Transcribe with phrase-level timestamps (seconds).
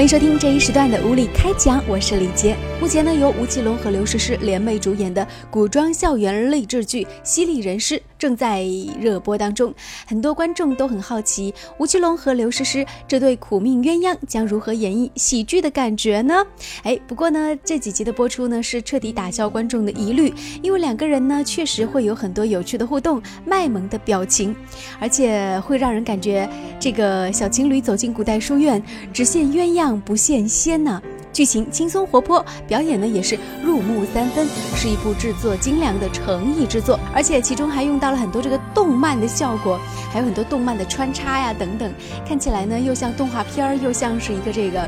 [0.00, 2.56] 欢迎收听这一时段的无理开讲，我是李杰。
[2.80, 8.64] 目前呢，由吴奇隆和刘诗诗联袂主演的古装校园励志剧《犀利人师》正在
[8.98, 9.74] 热播当中，
[10.06, 16.42] 很多观众都很好奇，吴奇隆和刘诗诗这对苦命鸳鸯将如何演绎喜剧的感觉呢？
[16.82, 24.56] 哎，不过呢，这几集的播出呢，是彻底打消观众的疑虑，因为两个人呢，确实会有很多有趣的互动、卖萌的表情，
[24.98, 26.48] 而且会让人感觉
[26.78, 29.89] 这个小情侣走进古代书院，只羡鸳鸯。
[29.98, 31.00] 不羡仙呢，
[31.32, 39.80] 剧情轻松活泼，表演呢也是入木三分，是一部制作精良的诚意之作，而且其中还用到了很多这个动漫的效果，
[40.12, 41.90] 还有很多动漫的穿插呀等等，
[42.28, 44.86] 看起来呢又像动画片儿，又像是一个这个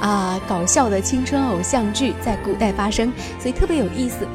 [0.00, 4.26] 啊搞笑的青春偶像剧在古代发生，所以特别有意思。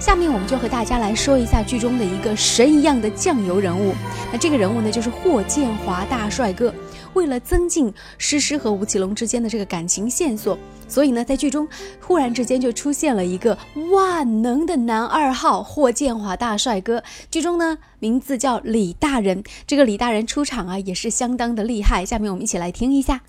[0.00, 3.94] 下面我们就和大家来说一下剧中的一个神一样的酱油人物，
[4.30, 6.74] 那这个人物呢就是霍建华大帅哥。
[7.14, 11.66] 为了增进诗诗和吴奇隆之间的这个感情线索，所以呢，在剧中
[12.00, 13.56] 忽然之间就出现了一个
[13.90, 17.02] 万能的男二号霍建华大帅哥。
[17.30, 19.42] 剧中呢，名字叫李大人。
[19.66, 22.04] 这个李大人出场啊，也是相当的厉害。
[22.04, 23.20] 下面我们一起来听一下。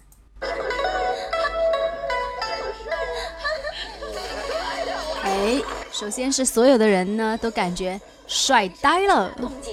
[5.24, 9.32] 哎，首先是所有的人呢都感觉帅呆了。
[9.38, 9.72] 东姐，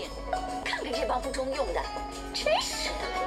[0.64, 1.80] 看看这帮不中用的，
[2.34, 3.21] 真是的。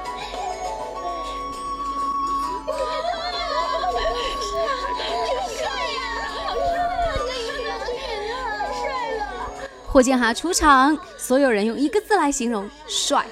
[9.96, 13.24] 霍建华出场，所有人用一个字来形容：帅。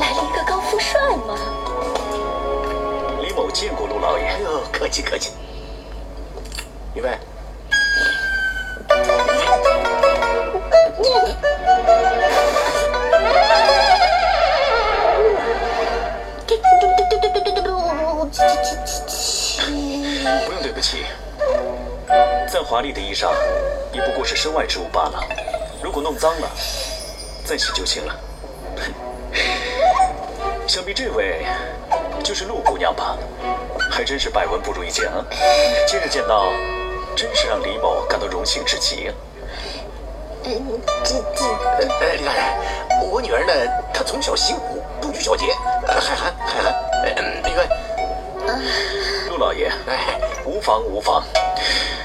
[0.00, 1.36] 来了一个高富帅吗？
[3.20, 4.24] 李某见过陆老爷。
[4.24, 5.32] 哎呦，客气客气。
[6.94, 7.10] 于飞。
[20.78, 21.04] 对不起，
[22.46, 23.32] 再华丽的衣裳，
[23.92, 25.20] 也不过是身外之物罢了。
[25.82, 26.48] 如果弄脏了，
[27.44, 28.14] 再洗就行了。
[30.68, 31.44] 想必这位
[32.22, 33.18] 就是陆姑娘吧？
[33.90, 35.24] 还真是百闻不如一见啊！
[35.88, 36.52] 今日见到，
[37.16, 39.10] 真是让李某感到荣幸至极。
[40.44, 41.44] 嗯，这这……
[41.98, 43.52] 呃，李大人，我女儿呢，
[43.92, 45.46] 她从小习武，不拘小节，
[45.88, 46.72] 海涵海涵。
[47.16, 47.68] 嗯，李飞。
[50.68, 51.24] 陆老爷，哎，无妨无妨。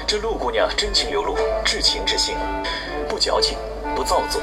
[0.06, 2.34] 这陆姑娘真情流露，至情至性，
[3.06, 3.58] 不矫情，
[3.94, 4.40] 不造作，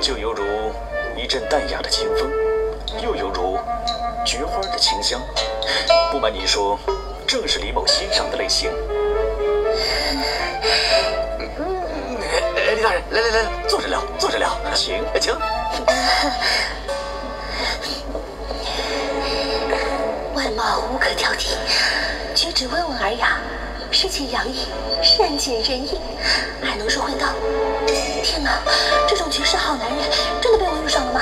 [0.00, 0.72] 就犹如
[1.14, 2.30] 一阵淡雅的清风，
[3.02, 3.58] 又犹如
[4.24, 5.20] 菊花的清香。
[6.10, 6.78] 不瞒您说，
[7.26, 8.70] 正是李某欣赏的类型。
[12.74, 15.34] 李大人，来来来，坐着聊，坐着聊，请请。
[20.34, 21.56] 外貌无可挑剔，
[22.58, 23.38] 举止温文尔雅，
[23.92, 24.66] 诗情洋溢，
[25.00, 25.96] 善解人意，
[26.60, 27.28] 还能说会道。
[28.24, 28.58] 天哪，
[29.06, 29.98] 这种绝世好男人
[30.42, 31.20] 真的被我遇上了吗？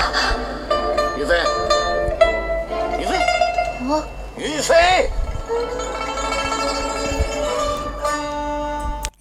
[1.15, 1.35] 于飞，
[2.99, 3.19] 于飞，
[3.87, 4.03] 我，
[4.35, 5.11] 于飞。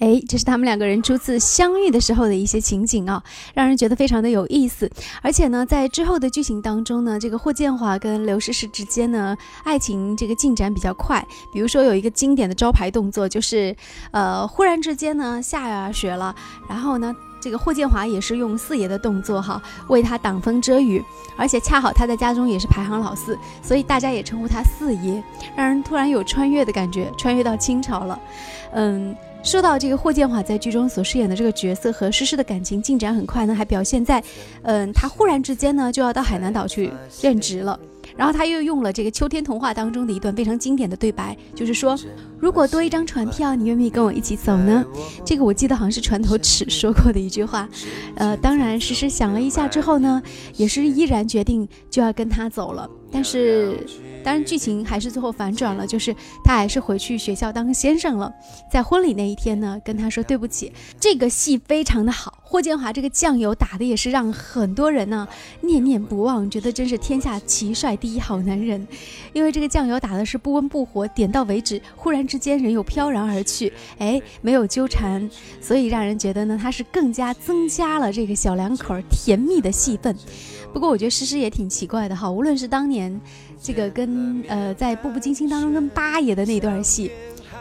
[0.06, 3.20] 哎，这是他们两个人初次相遇的时候的一些情景啊，
[3.54, 4.88] 让人觉得非常的有意思。
[5.20, 11.26] 而且呢，在之后的剧情当中呢，这个霍建华跟刘诗诗之间呢，爱情这个进展比较快。
[11.52, 13.74] 比如说有一个经典的招牌动作，就是
[14.12, 16.32] 呃，忽然之间呢下雪了，
[16.68, 21.02] 然后呢，这个霍建华也是用四爷的动作哈，为他挡风遮雨。
[21.36, 25.22] 而且恰好他在家中也是排行老四，所以大家也称呼他四爷，
[25.54, 28.20] 让人突然有穿越的感觉，穿越到清朝了。
[28.72, 29.14] 嗯。
[29.42, 34.20] 说到这个霍建华在剧中所饰演的这个角色和诗诗的感情进展很快呢，还表现在，
[34.62, 36.92] 嗯，他忽然之间呢就要到海南岛去
[37.22, 37.78] 任职了，
[38.16, 41.96] 然后他又用了这个《秋天童话》当中的一段非常经典的对白，就是说，
[42.38, 44.84] 如果多一张船票，你愿不愿意跟我一起走呢？
[45.24, 47.68] 这个我记得好像是船头尺说过的一句话，
[48.16, 50.22] 呃，当然诗诗想了一下之后呢，
[50.56, 53.78] 也是毅然决定就要跟他走了，但是。
[54.26, 56.12] 当然，剧情还是最后反转了，就是
[56.42, 58.28] 他还是回去学校当先生了。
[58.68, 60.72] 在婚礼那一天呢，跟他说对不起。
[60.98, 65.28] 这个戏非常的好，霍建华这个酱油打的也是让很多人呢
[65.60, 68.84] 念念不忘，觉得真是天下奇帅第一好男人。
[69.32, 75.28] 因为这个酱油打的是不温不火，点到为止，忽然之间人又飘然而去，哎，没有纠缠，
[75.60, 80.14] 所以让人觉得呢，他是更加增加了这个小两口甜蜜的戏份。
[80.72, 83.20] 不过我觉得诗诗也挺奇怪的哈，无论是当年
[83.62, 87.10] 这个跟呃在《步步惊心》当中跟八爷的那段戏，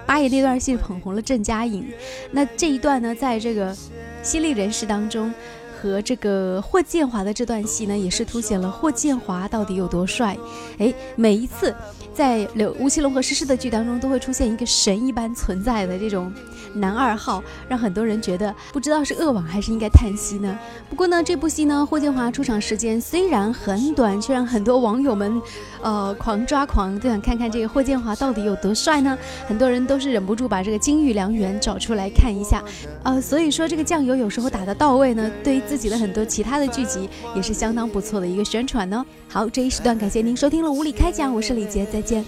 [0.05, 1.85] 八爷那段戏捧红了郑嘉颖，
[2.31, 3.75] 那这一段呢，在这个
[4.21, 5.33] 犀利人士当中。
[5.81, 10.37] 和这个霍建华的这段戏呢，也是凸显了霍建华到底有多帅。
[10.77, 11.73] 哎，每一次
[12.13, 16.31] 在刘吴奇隆和诗诗的剧当中，都会出现一个神一般存在的这种。
[16.77, 20.59] 男二号让很多人觉得不知道是恶网还是应该叹息呢。
[20.89, 25.41] 不过呢，这部戏呢，霍建华出场时间虽然很短，却让很多网友们，
[25.81, 29.17] 呃，狂抓狂，都想看看这个霍建华到底有多帅呢。
[29.47, 32.61] 很多人都是忍不住把这个金玉良缘找出来看一下，
[33.03, 39.05] 呃，所以说这个酱油有时候打得到位呢，对自己的很多其他的剧集也是相当不错的一个宣传呢。
[39.27, 42.23] 好，这一时段感谢您收听了无理开讲，我是李杰，再见。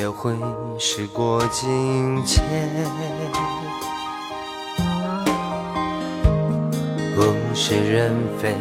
[0.00, 0.34] 也会
[0.78, 2.42] 时过境迁，
[7.18, 8.10] 物是人
[8.40, 8.54] 非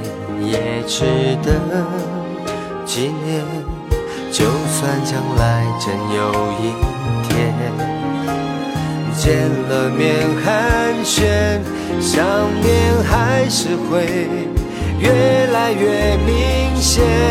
[0.46, 1.06] 也值
[1.42, 1.54] 得
[2.86, 3.42] 纪念。
[4.30, 6.74] 就算将来真有一
[7.30, 7.56] 天
[9.16, 11.62] 见了面寒暄，
[12.02, 12.20] 想
[12.62, 14.28] 念还是会
[15.00, 17.29] 越来越明显。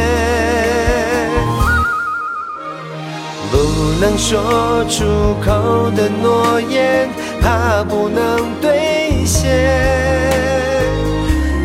[4.00, 5.04] 能说出
[5.44, 7.08] 口的诺言，
[7.40, 9.50] 怕不能兑现。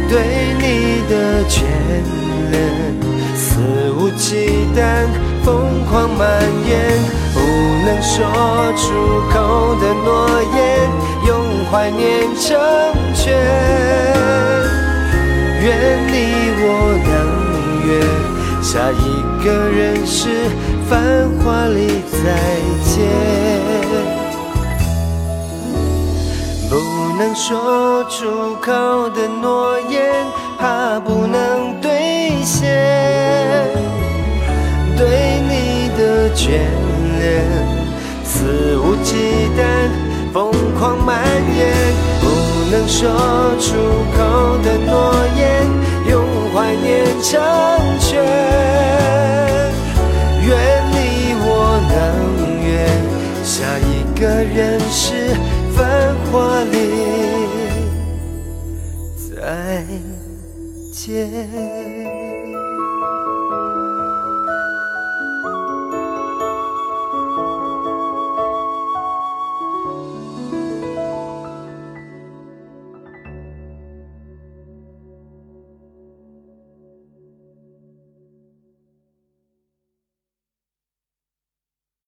[0.09, 0.19] 对
[0.57, 1.61] 你的眷
[2.51, 2.53] 恋，
[3.35, 5.07] 肆无忌惮，
[5.43, 6.27] 疯狂蔓
[6.67, 6.99] 延。
[7.35, 7.39] 不
[7.85, 8.25] 能说
[8.77, 8.83] 出
[9.31, 10.57] 口的诺言，
[11.27, 11.31] 用
[11.69, 12.01] 怀念
[12.35, 12.49] 成
[13.13, 13.21] 全。
[15.61, 15.65] 愿
[16.07, 16.13] 你
[16.59, 16.65] 我
[17.05, 17.07] 能
[17.85, 17.89] 约
[18.61, 20.29] 下一个人世。
[20.89, 21.01] 繁
[21.39, 22.19] 华里再
[22.83, 23.07] 见，
[26.69, 26.75] 不
[27.17, 30.13] 能说出口的诺言，
[30.59, 31.89] 怕不能兑
[32.43, 32.61] 现。
[34.95, 36.49] 对你的眷
[37.19, 37.43] 恋，
[38.23, 39.15] 肆无忌
[39.57, 39.89] 惮，
[40.31, 41.17] 疯狂蔓
[41.57, 41.73] 延。
[42.21, 42.25] 不
[42.69, 43.09] 能说
[43.59, 43.73] 出
[44.15, 45.41] 口的诺言，
[46.11, 46.21] 用
[46.53, 47.41] 怀念成
[47.99, 48.92] 全。
[50.53, 51.91] 愿你我能
[52.63, 52.87] 约
[53.43, 55.35] 下一个人世
[55.75, 56.73] 繁华里
[59.17, 59.83] 再
[60.91, 62.02] 见。